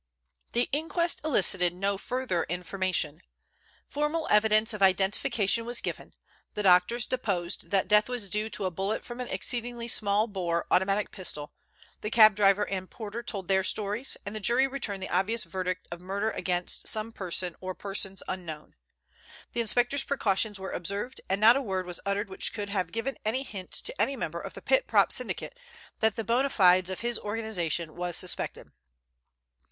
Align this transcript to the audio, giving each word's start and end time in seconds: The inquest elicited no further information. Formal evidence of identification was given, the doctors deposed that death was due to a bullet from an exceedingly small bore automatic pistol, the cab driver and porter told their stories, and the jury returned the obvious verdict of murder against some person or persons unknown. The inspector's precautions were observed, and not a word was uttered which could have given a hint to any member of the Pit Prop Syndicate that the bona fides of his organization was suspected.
The 0.53 0.67
inquest 0.71 1.21
elicited 1.23 1.75
no 1.75 1.95
further 1.95 2.43
information. 2.45 3.21
Formal 3.87 4.27
evidence 4.31 4.73
of 4.73 4.81
identification 4.81 5.63
was 5.63 5.79
given, 5.79 6.15
the 6.55 6.63
doctors 6.63 7.05
deposed 7.05 7.69
that 7.69 7.87
death 7.87 8.09
was 8.09 8.27
due 8.27 8.49
to 8.49 8.65
a 8.65 8.71
bullet 8.71 9.05
from 9.05 9.19
an 9.19 9.27
exceedingly 9.27 9.87
small 9.87 10.25
bore 10.25 10.65
automatic 10.71 11.11
pistol, 11.11 11.53
the 12.01 12.09
cab 12.09 12.33
driver 12.33 12.67
and 12.67 12.89
porter 12.89 13.21
told 13.21 13.47
their 13.47 13.63
stories, 13.63 14.17
and 14.25 14.35
the 14.35 14.39
jury 14.39 14.65
returned 14.65 15.03
the 15.03 15.09
obvious 15.09 15.43
verdict 15.43 15.87
of 15.91 16.01
murder 16.01 16.31
against 16.31 16.87
some 16.87 17.11
person 17.11 17.55
or 17.61 17.75
persons 17.75 18.23
unknown. 18.27 18.73
The 19.53 19.61
inspector's 19.61 20.03
precautions 20.03 20.59
were 20.59 20.71
observed, 20.71 21.21
and 21.29 21.39
not 21.39 21.55
a 21.55 21.61
word 21.61 21.85
was 21.85 21.99
uttered 22.07 22.27
which 22.27 22.55
could 22.55 22.69
have 22.69 22.91
given 22.91 23.19
a 23.23 23.43
hint 23.43 23.69
to 23.71 24.01
any 24.01 24.15
member 24.15 24.41
of 24.41 24.55
the 24.55 24.63
Pit 24.63 24.87
Prop 24.87 25.13
Syndicate 25.13 25.59
that 25.99 26.15
the 26.15 26.23
bona 26.23 26.49
fides 26.49 26.89
of 26.89 27.01
his 27.01 27.19
organization 27.19 27.95
was 27.95 28.17
suspected. 28.17 28.71